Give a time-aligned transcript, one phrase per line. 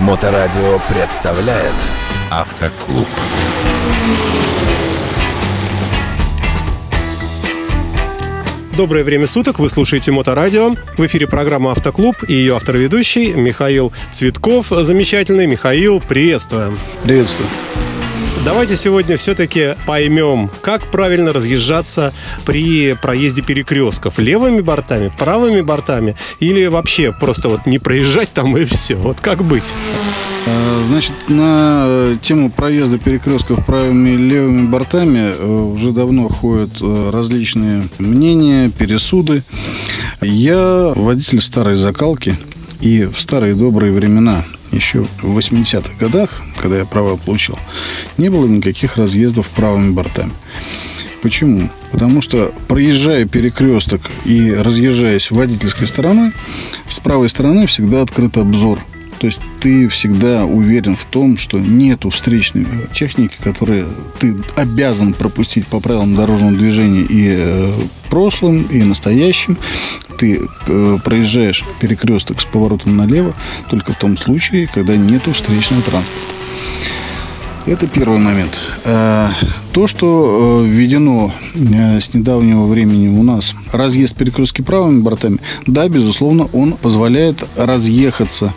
[0.00, 1.74] Моторадио представляет
[2.30, 3.06] Автоклуб.
[8.74, 10.74] Доброе время суток, вы слушаете Моторадио.
[10.96, 14.68] В эфире программа «Автоклуб» и ее автор-ведущий Михаил Цветков.
[14.70, 16.78] Замечательный Михаил, приветствуем.
[17.04, 17.50] Приветствую.
[18.42, 22.14] Давайте сегодня все-таки поймем, как правильно разъезжаться
[22.46, 24.18] при проезде перекрестков.
[24.18, 28.94] Левыми бортами, правыми бортами или вообще просто вот не проезжать там и все.
[28.94, 29.74] Вот как быть?
[30.46, 36.70] А, Значит, на э, тему проезда перекрестков правыми и левыми бортами э, уже давно ходят
[36.80, 39.42] э, различные мнения, пересуды.
[40.22, 42.34] Я водитель старой закалки,
[42.80, 47.58] и в старые добрые времена, еще в 80-х годах, когда я права получил,
[48.18, 50.32] не было никаких разъездов правыми бортами.
[51.22, 51.68] Почему?
[51.92, 56.32] Потому что проезжая перекресток и разъезжаясь водительской стороной,
[56.88, 58.80] с правой стороны всегда открыт обзор.
[59.20, 65.66] То есть ты всегда уверен в том, что нету встречной техники, которую ты обязан пропустить
[65.66, 67.70] по правилам дорожного движения и э,
[68.08, 69.58] прошлым, и настоящим.
[70.16, 73.34] Ты э, проезжаешь перекресток с поворотом налево
[73.68, 76.20] только в том случае, когда нету встречного транспорта.
[77.66, 78.58] Это первый момент.
[78.84, 79.28] Э,
[79.72, 86.72] То, что введено с недавнего времени у нас разъезд перекрестки правыми бортами, да, безусловно, он
[86.72, 88.52] позволяет разъехаться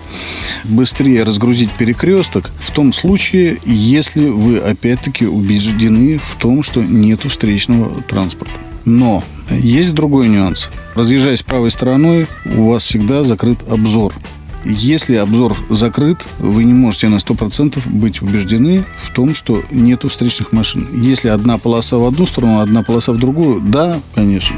[0.63, 8.01] быстрее, разгрузить перекресток в том случае, если вы опять-таки убеждены в том, что нету встречного
[8.01, 8.59] транспорта.
[8.85, 10.69] Но есть другой нюанс.
[10.95, 14.13] Разъезжаясь правой стороной, у вас всегда закрыт обзор.
[14.65, 20.53] Если обзор закрыт, вы не можете на 100% быть убеждены в том, что нету встречных
[20.53, 20.87] машин.
[20.93, 24.55] Если одна полоса в одну сторону, одна полоса в другую, да, конечно.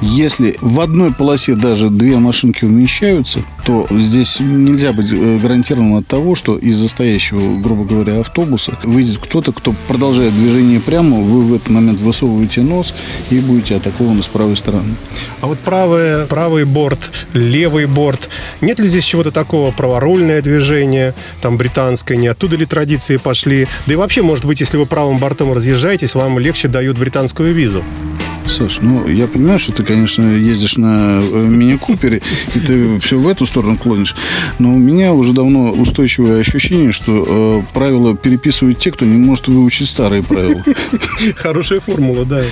[0.00, 6.06] Если в одной полосе даже две машинки умещаются, то здесь нельзя быть э, гарантированным от
[6.06, 11.54] того, что из-за стоящего, грубо говоря, автобуса выйдет кто-то, кто продолжает движение прямо, вы в
[11.54, 12.94] этот момент высовываете нос
[13.30, 14.94] и будете атакованы с правой стороны.
[15.40, 18.28] А вот правый, правый борт, левый борт.
[18.60, 19.72] Нет ли здесь чего-то такого?
[19.72, 23.66] Праворульное движение, там британское, не оттуда ли традиции пошли?
[23.86, 27.82] Да и вообще, может быть, если вы правым бортом разъезжаетесь, вам легче дают британскую визу.
[28.48, 32.22] Саш, ну, я понимаю, что ты, конечно, ездишь на э, мини-купере,
[32.54, 34.16] и ты все в эту сторону клонишь,
[34.58, 39.48] но у меня уже давно устойчивое ощущение, что э, правила переписывают те, кто не может
[39.48, 40.64] выучить старые правила.
[41.36, 42.42] Хорошая формула, да.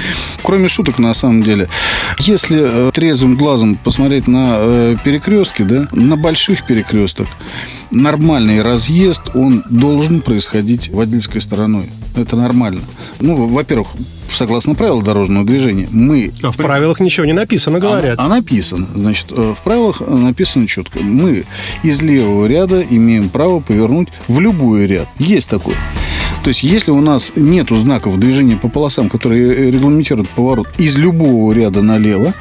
[0.42, 1.68] Кроме шуток, на самом деле.
[2.18, 7.28] Если э, трезвым глазом посмотреть на э, перекрестки, да, на больших перекрестках,
[7.90, 11.88] нормальный разъезд, он должен происходить водительской стороной.
[12.14, 12.80] Это нормально.
[13.20, 13.88] Ну, во-первых,
[14.32, 16.32] согласно правилам дорожного движения, мы...
[16.42, 18.18] А в правилах ничего не написано, говорят.
[18.18, 18.86] А, а написано.
[18.94, 21.00] Значит, э, в правилах написано четко.
[21.00, 21.44] Мы
[21.82, 25.08] из левого ряда имеем право повернуть в любой ряд.
[25.18, 25.76] Есть такое.
[26.46, 31.52] То есть, если у нас нет знаков движения по полосам, которые регламентируют поворот из любого
[31.52, 32.34] ряда налево,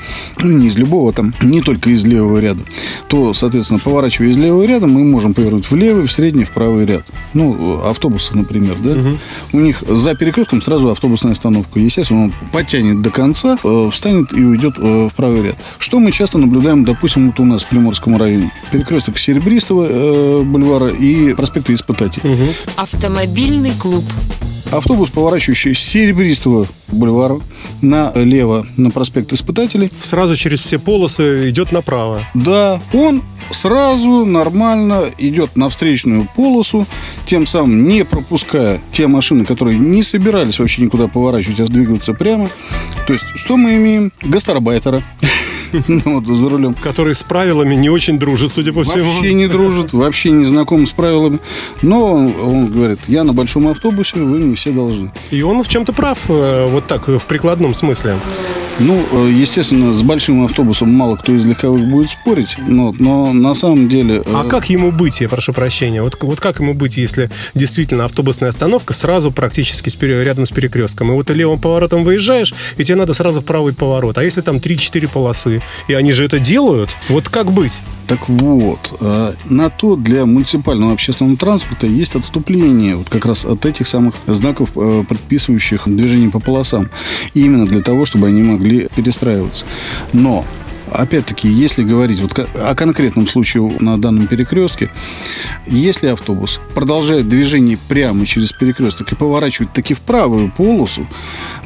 [0.44, 2.62] ну, не из любого, там, не только из левого ряда,
[3.08, 6.86] то, соответственно, поворачивая из левого ряда, мы можем повернуть в левый, в средний, в правый
[6.86, 7.04] ряд.
[7.34, 8.96] Ну, автобусы, например, да?
[9.52, 11.80] У них за перекрестком сразу автобусная остановка.
[11.80, 15.56] Естественно, он подтянет до конца, э, встанет и уйдет э, в правый ряд.
[15.80, 18.52] Что мы часто наблюдаем, допустим, вот у нас в Приморском районе.
[18.72, 22.54] Перекресток Серебристого э, бульвара и проспекта Испытателей.
[22.76, 23.95] Автомобильный клуб.
[24.72, 27.40] Автобус, поворачивающий с Серебристого бульвара
[27.82, 32.22] налево на проспект Испытателей, Сразу через все полосы идет направо.
[32.34, 36.86] да, он сразу нормально идет на встречную полосу,
[37.28, 42.50] тем самым не пропуская те машины, которые не собирались вообще никуда поворачивать, а двигаться прямо.
[43.08, 44.12] То есть, что мы имеем?
[44.24, 45.04] Гастарбайтера.
[45.88, 46.74] Ну, вот, за рулем.
[46.76, 49.06] Который с правилами не очень дружит, судя по всему.
[49.06, 51.40] Вообще не дружит, вообще не знаком с правилами.
[51.82, 55.12] Но он, он говорит, я на большом автобусе, вы мне все должны.
[55.32, 58.16] И он в чем-то прав, э, вот так, в прикладном смысле.
[58.80, 63.56] Ну, э, естественно, с большим автобусом мало кто из легковых будет спорить, но, но на
[63.56, 64.18] самом деле...
[64.18, 68.04] э, А как ему быть, я прошу прощения, вот, вот как ему быть, если действительно
[68.04, 72.84] автобусная остановка сразу практически с рядом с перекрестком, и вот ты левым поворотом выезжаешь, и
[72.84, 76.40] тебе надо сразу в правый поворот, а если там 3-4 полосы, и они же это
[76.40, 77.80] делают, вот как быть?
[78.08, 83.66] Так вот, э, на то для муниципального общественного транспорта есть отступление вот как раз от
[83.66, 86.90] этих самых знаков, э, предписывающих движение по полосам.
[87.34, 89.66] Именно для того, чтобы они могли перестраиваться.
[90.14, 90.46] Но
[90.92, 94.92] Опять-таки, если говорить вот о конкретном случае на данном перекрестке,
[95.66, 101.08] если автобус продолжает движение прямо через перекресток и поворачивает таки в правую полосу,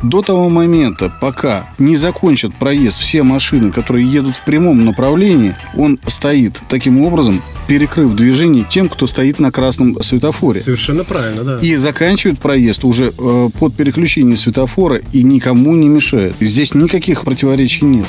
[0.01, 6.00] до того момента, пока не закончат проезд все машины, которые едут в прямом направлении, он
[6.07, 10.60] стоит таким образом перекрыв движение тем, кто стоит на красном светофоре.
[10.60, 11.60] Совершенно правильно, да.
[11.60, 16.36] И заканчивают проезд уже э, под переключение светофора и никому не мешают.
[16.40, 18.07] Здесь никаких противоречий нет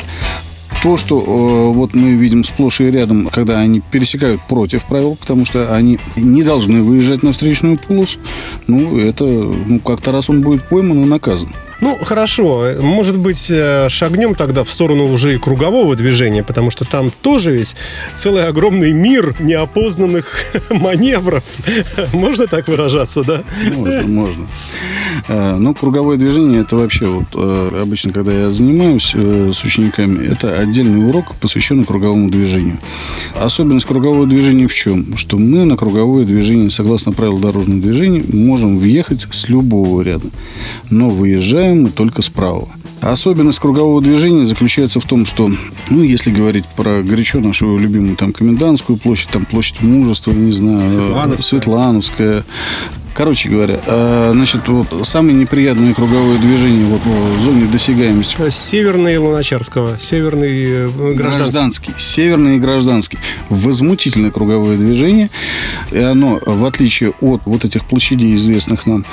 [0.82, 5.44] то, что э, вот мы видим сплошь и рядом, когда они пересекают против правил, потому
[5.44, 8.19] что они не должны выезжать на встречную полосу,
[8.66, 11.50] ну, это, ну, как-то раз он будет пойман и наказан.
[11.81, 12.73] Ну, хорошо.
[12.81, 17.53] Может быть, э, шагнем тогда в сторону уже и кругового движения, потому что там тоже
[17.53, 17.75] ведь
[18.15, 20.27] целый огромный мир неопознанных
[20.71, 21.44] маневров.
[22.12, 23.43] Можно так выражаться, да?
[23.75, 24.47] Можно, можно.
[25.29, 30.59] Э, ну, круговое движение, это вообще вот э, обычно, когда я занимаюсь с учениками, это
[30.59, 32.79] отдельный урок, посвященный круговому движению.
[33.35, 35.17] Особенность кругового движения в чем?
[35.17, 40.29] Что мы на круговое движение, согласно правилам дорожного движения, можем въехать с любого ряда,
[40.91, 42.69] но выезжаем наблюдаем мы только справа.
[43.00, 45.50] Особенность кругового движения заключается в том, что,
[45.88, 50.90] ну, если говорить про горячо нашу любимую там комендантскую площадь, там площадь мужества, не знаю,
[50.90, 52.44] Светлановская, Светлановская
[53.20, 58.49] Короче говоря, э, значит, вот самые неприятные круговые движения вот в зоне досягаемости.
[58.49, 61.19] Северный Луначарского, северный э, гражданский.
[61.19, 61.93] гражданский.
[61.99, 63.19] Северный и гражданский.
[63.50, 65.28] Возмутительное круговое движение.
[65.93, 69.05] И оно, в отличие от вот этих площадей, известных нам,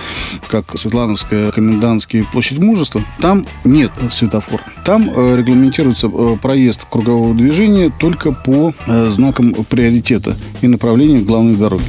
[0.48, 4.64] как Светлановская, Комендантская площадь Мужества, там нет светофора.
[4.86, 6.08] Там э, регламентируется
[6.42, 8.74] проезд кругового движения только по
[9.10, 11.84] знакам приоритета и направления главной дороги.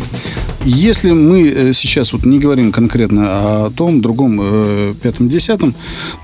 [0.65, 5.75] Если мы э, сейчас вот не говорим конкретно о том, другом, э, пятом, десятом,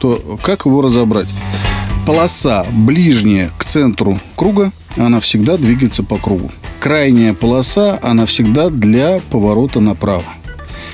[0.00, 1.28] то как его разобрать?
[2.06, 6.50] Полоса ближняя к центру круга, она всегда двигается по кругу.
[6.80, 10.24] Крайняя полоса, она всегда для поворота направо.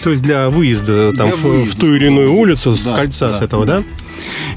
[0.03, 1.77] То есть для выезда там, для в, выезда.
[1.77, 3.83] в ту или иную улицу да, с кольца да, с этого, да?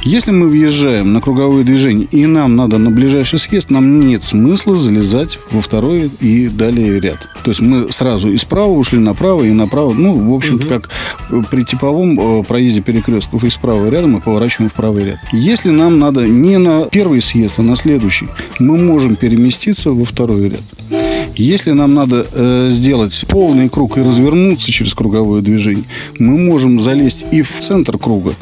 [0.03, 4.75] Если мы въезжаем на круговое движение и нам надо на ближайший съезд, нам нет смысла
[4.75, 7.27] залезать во второй и далее ряд.
[7.43, 9.93] То есть мы сразу и справа ушли направо, и направо.
[9.93, 10.89] Ну, в общем-то, как
[11.49, 15.17] при типовом э, проезде перекрестков и справа рядом мы поворачиваем в правый ряд.
[15.31, 18.27] Если нам надо не на первый съезд, а на следующий,
[18.59, 21.02] мы можем переместиться во второй ряд.
[21.35, 25.85] Если нам надо э, сделать полный круг и развернуться через круговое движение,
[26.19, 28.33] мы можем залезть и в центр круга.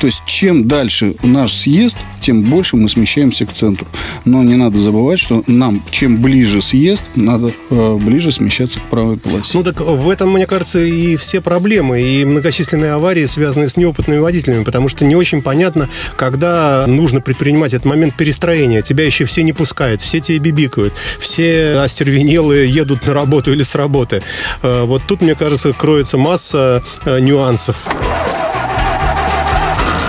[0.00, 1.96] То есть, чем дальше наш съезд,
[2.26, 3.86] тем больше мы смещаемся к центру.
[4.24, 9.16] Но не надо забывать, что нам, чем ближе съезд, надо э, ближе смещаться к правой
[9.16, 9.52] полосе.
[9.54, 14.18] Ну так в этом, мне кажется, и все проблемы, и многочисленные аварии, связанные с неопытными
[14.18, 18.82] водителями, потому что не очень понятно, когда нужно предпринимать этот момент перестроения.
[18.82, 23.76] Тебя еще все не пускают, все тебе бибикают, все остервенелые едут на работу или с
[23.76, 24.24] работы.
[24.62, 27.76] Э, Вот тут, мне кажется, кроется масса э, нюансов.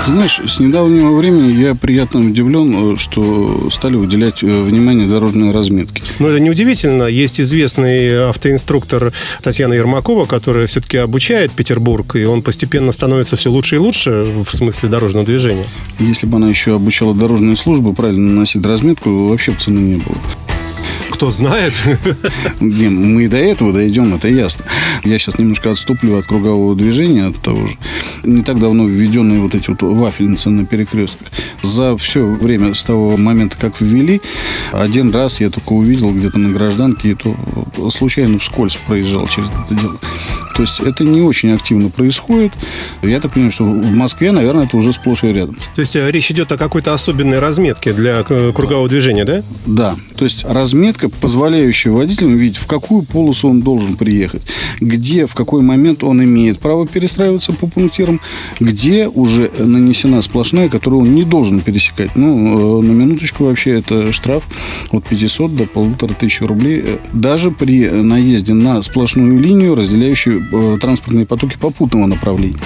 [0.08, 6.02] Знаешь, с недавнего времени я приятно удивлен, э, что стали уделять э, внимание дорожной разметке.
[6.20, 7.04] Но это неудивительно.
[7.04, 9.12] Есть известный автоинструктор
[9.44, 14.50] Татьяна Ермакова, которая все-таки обучает Петербург, и он постепенно становится все лучше и лучше в
[14.50, 15.68] смысле дорожного движения.
[16.00, 20.16] Если бы она еще обучала дорожные службы правильно наносить разметку, вообще бы цены не было.
[21.18, 21.74] Кто знает.
[22.60, 24.66] Не, мы до этого дойдем, это ясно.
[25.04, 27.76] Я сейчас немножко отступлю от кругового движения, от того же.
[28.24, 31.30] Не так давно введенные вот эти вот вафельницы на перекрестках.
[31.64, 34.22] За все время с того момента, как ввели,
[34.72, 37.36] один раз я только увидел где-то на гражданке, и то
[37.90, 39.98] случайно вскользь проезжал через это дело.
[40.56, 42.52] То есть это не очень активно происходит.
[43.02, 45.56] Я так понимаю, что в Москве, наверное, это уже сплошь и рядом.
[45.74, 49.44] То есть э, речь идет о какой-то особенной разметке для э, кругового движения, да?
[49.66, 49.96] Да.
[50.18, 54.42] То есть разметка, позволяющая водителю видеть, в какую полосу он должен приехать,
[54.80, 58.20] где, в какой момент он имеет право перестраиваться по пунктирам,
[58.60, 62.16] где уже нанесена сплошная, которую он не должен пересекать.
[62.16, 64.44] Ну, э, на минуточку вообще это штраф
[64.92, 66.82] от 500 до полутора тысяч рублей.
[66.84, 72.58] э, Даже при наезде на сплошную линию, разделяющую э, транспортные потоки попутного направления.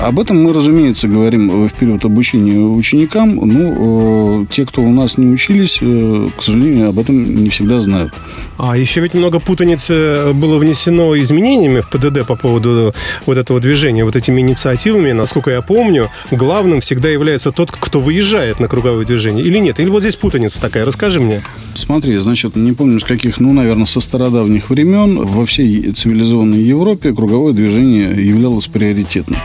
[0.00, 3.34] Об этом мы, разумеется, говорим в период обучения ученикам.
[3.34, 8.12] Ну, те, кто у нас не учились, к сожалению, об этом не всегда знают.
[8.58, 12.94] А еще ведь много путаницы было внесено изменениями в ПДД по поводу
[13.26, 15.12] вот этого движения, вот этими инициативами.
[15.12, 19.44] Насколько я помню, главным всегда является тот, кто выезжает на круговое движение.
[19.44, 19.80] Или нет?
[19.80, 20.84] Или вот здесь путаница такая?
[20.84, 21.42] Расскажи мне.
[21.74, 27.12] Смотри, значит, не помню с каких, ну, наверное, со стародавних времен во всей цивилизованной Европе
[27.14, 29.40] круговое движение являлось приоритетным.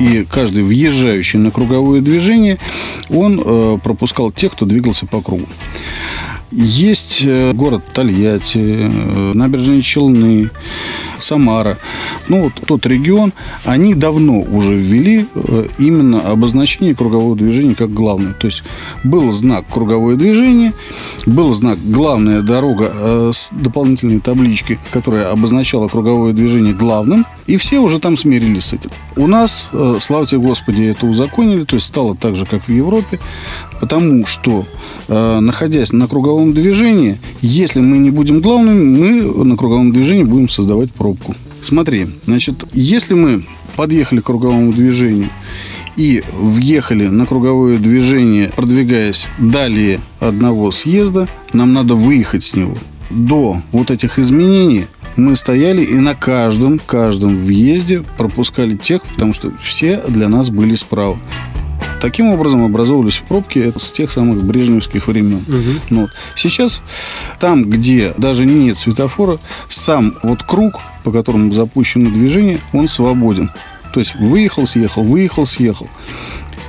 [0.00, 2.58] И каждый въезжающий на круговое движение,
[3.08, 5.46] он э, пропускал тех, кто двигался по кругу.
[6.54, 10.50] Есть э, город Тольятти, э, набережные Челны,
[11.18, 11.78] Самара,
[12.28, 13.32] ну вот тот регион,
[13.64, 18.34] они давно уже ввели э, именно обозначение кругового движения как главное.
[18.34, 18.64] То есть
[19.02, 20.74] был знак круговое движение,
[21.24, 27.98] был знак главная дорога с дополнительной таблички, которая обозначала круговое движение главным, и все уже
[27.98, 28.90] там смирились с этим.
[29.16, 29.68] У нас,
[30.00, 33.20] слава тебе Господи, это узаконили, то есть стало так же, как в Европе,
[33.82, 34.64] потому что,
[35.08, 40.92] находясь на круговом движении, если мы не будем главными, мы на круговом движении будем создавать
[40.92, 41.34] пробку.
[41.60, 45.30] Смотри, значит, если мы подъехали к круговому движению
[45.96, 52.76] и въехали на круговое движение, продвигаясь далее одного съезда, нам надо выехать с него.
[53.10, 54.84] До вот этих изменений
[55.16, 60.76] мы стояли и на каждом, каждом въезде пропускали тех, потому что все для нас были
[60.76, 61.18] справа.
[62.02, 65.44] Таким образом образовывались пробки с тех самых брежневских времен.
[65.46, 65.80] Угу.
[65.90, 66.10] Ну, вот.
[66.34, 66.82] Сейчас
[67.38, 73.52] там, где даже нет светофора, сам вот круг, по которому запущено движение, он свободен.
[73.94, 75.86] То есть выехал, съехал, выехал, съехал.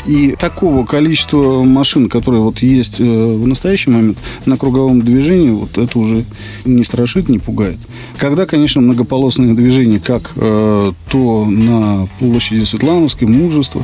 [0.06, 5.80] И такого количества машин, которые вот есть э, в настоящий момент на круговом движении, вот
[5.80, 6.26] это уже
[6.64, 7.78] не страшит, не пугает.
[8.18, 13.84] Когда, конечно, многополосное движение, как э, то на площади Светлановской, Мужество,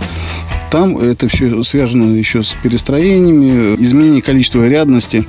[0.69, 5.25] там это все связано еще с перестроениями, изменением количества рядности.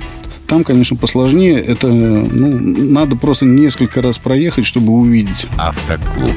[0.46, 1.60] Там, конечно, посложнее.
[1.60, 5.46] Это ну, надо просто несколько раз проехать, чтобы увидеть.
[5.56, 6.34] Автоклуб.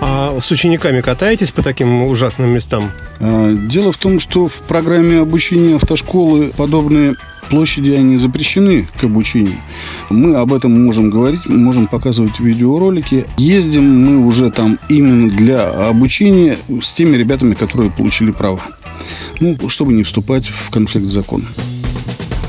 [0.00, 2.90] А с учениками катаетесь по таким ужасным местам?
[3.18, 7.16] А, дело в том, что в программе обучения автошколы подобные
[7.50, 9.56] площади, они запрещены к обучению.
[10.08, 13.26] Мы об этом можем говорить, можем показывать видеоролики.
[13.36, 18.60] Ездим мы уже там именно для обучения с теми ребятами, которые получили право.
[19.40, 21.48] Ну, чтобы не вступать в конфликт с законом.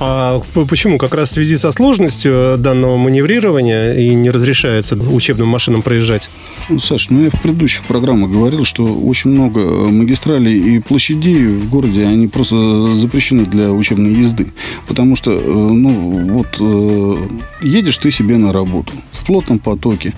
[0.03, 0.97] А почему?
[0.97, 6.27] Как раз в связи со сложностью данного маневрирования и не разрешается учебным машинам проезжать?
[6.69, 11.69] Ну, Саш, ну я в предыдущих программах говорил, что очень много магистралей и площадей в
[11.69, 14.51] городе, они просто запрещены для учебной езды.
[14.87, 15.89] Потому что, э, ну,
[16.33, 17.27] вот э,
[17.61, 20.15] едешь ты себе на работу в плотном потоке.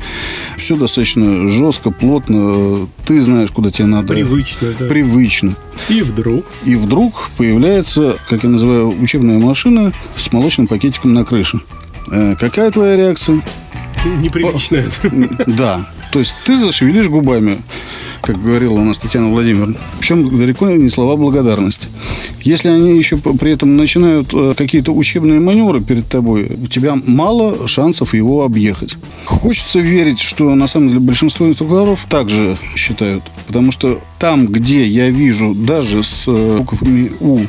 [0.58, 2.88] Все достаточно жестко, плотно.
[3.06, 4.14] Ты знаешь, куда тебе надо.
[4.14, 4.86] Привычно, да.
[4.86, 5.58] Привычно.
[5.90, 6.46] И вдруг?
[6.64, 9.73] И вдруг появляется, как я называю, учебная машина
[10.16, 11.60] с молочным пакетиком на крыше.
[12.12, 13.44] Э, какая твоя реакция?
[14.06, 14.90] Непривычная.
[15.48, 15.88] Да.
[16.12, 17.58] То есть ты зашевелишь губами
[18.24, 19.76] как говорила у нас Татьяна Владимировна.
[20.00, 21.90] Причем далеко не слова благодарности.
[22.42, 27.68] Если они еще при этом начинают э, какие-то учебные маневры перед тобой, у тебя мало
[27.68, 28.96] шансов его объехать.
[29.26, 33.24] Хочется верить, что на самом деле большинство инструкторов также считают.
[33.48, 37.42] Потому что там, где я вижу даже с э, буквами У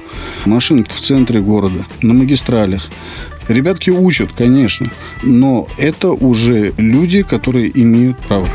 [0.45, 2.91] машин в центре города, на магистралях,
[3.47, 4.91] Ребятки учат, конечно,
[5.23, 8.49] но это уже люди, которые имеют право.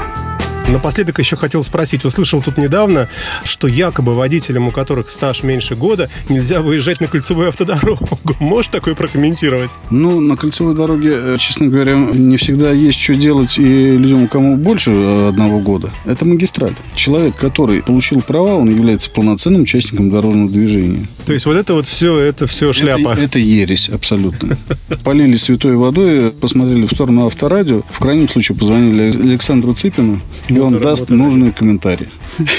[0.69, 2.05] Напоследок еще хотел спросить.
[2.05, 3.09] Услышал тут недавно,
[3.43, 8.07] что якобы водителям, у которых стаж меньше года, нельзя выезжать на кольцевую автодорогу.
[8.39, 9.71] Можешь такое прокомментировать?
[9.89, 14.57] Ну, на кольцевой дороге, э, честно говоря, не всегда есть что делать и людям, кому
[14.57, 15.91] больше э, одного года.
[16.05, 16.75] Это магистраль.
[16.93, 21.07] Человек, который получил права, он является полноценным участником дорожного движения.
[21.25, 23.13] То есть вот это вот все, это все шляпа?
[23.13, 24.57] Это, это ересь абсолютно.
[25.03, 27.81] Полили святой водой, посмотрели в сторону авторадио.
[27.89, 30.21] В крайнем случае позвонили Александру Цыпину,
[30.59, 32.09] и он даст нужные комментарии.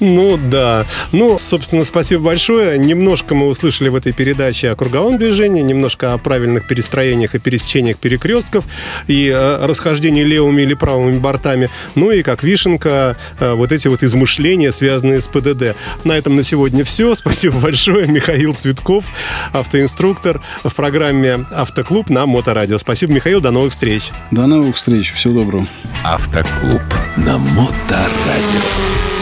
[0.00, 0.84] Ну да.
[1.12, 2.78] Ну, собственно, спасибо большое.
[2.78, 7.96] Немножко мы услышали в этой передаче о круговом движении, немножко о правильных перестроениях и пересечениях
[7.96, 8.66] перекрестков
[9.06, 11.70] и э, расхождении левыми или правыми бортами.
[11.94, 15.76] Ну и как вишенка, э, вот эти вот измышления, связанные с ПДД.
[16.04, 17.14] На этом на сегодня все.
[17.24, 18.06] Спасибо большое.
[18.06, 19.06] Михаил Цветков,
[19.52, 22.78] автоинструктор в программе «Автоклуб» на Моторадио.
[22.78, 23.40] Спасибо, Михаил.
[23.40, 24.10] До новых встреч.
[24.30, 25.12] До новых встреч.
[25.14, 25.66] Всего доброго.
[26.04, 26.82] Автоклуб
[27.24, 29.13] на Моторадио.